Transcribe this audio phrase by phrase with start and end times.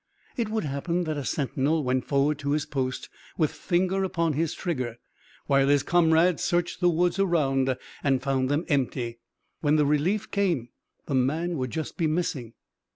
[0.35, 3.07] It would happen that a sentinel went forward to his post
[3.37, 4.97] with finger upon his trigger,
[5.45, 9.19] while his comrades searched the woods around and found them empty.
[9.59, 10.69] When the relief came,
[11.05, 12.55] the man would just be missing.